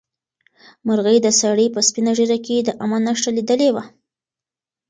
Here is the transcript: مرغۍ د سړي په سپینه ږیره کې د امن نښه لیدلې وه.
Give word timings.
مرغۍ 0.87 1.17
د 1.21 1.27
سړي 1.41 1.67
په 1.75 1.79
سپینه 1.87 2.11
ږیره 2.17 2.37
کې 2.45 2.57
د 2.63 2.69
امن 2.83 3.01
نښه 3.07 3.31
لیدلې 3.37 3.69
وه. 3.75 3.83